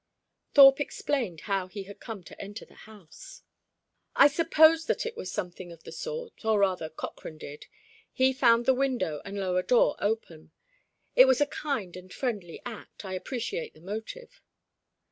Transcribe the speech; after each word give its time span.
Thorpe 0.55 0.79
explained 0.79 1.41
how 1.41 1.67
he 1.67 1.83
had 1.83 1.99
come 1.99 2.23
to 2.23 2.41
enter 2.41 2.65
the 2.65 2.73
house. 2.89 3.43
"I 4.15 4.29
supposed 4.29 4.87
that 4.87 5.05
it 5.05 5.15
was 5.15 5.31
something 5.31 5.71
of 5.71 5.83
the 5.83 5.91
sort, 5.91 6.43
or 6.43 6.57
rather 6.57 6.89
Cochrane 6.89 7.37
did; 7.37 7.67
he 8.11 8.33
found 8.33 8.65
the 8.65 8.73
window 8.73 9.21
and 9.23 9.37
lower 9.39 9.61
door 9.61 9.95
open. 9.99 10.53
It 11.15 11.25
was 11.25 11.39
a 11.39 11.45
kind 11.45 11.95
and 11.95 12.11
friendly 12.11 12.63
act. 12.65 13.05
I 13.05 13.13
appreciate 13.13 13.75
the 13.75 13.79
motive." 13.81 14.41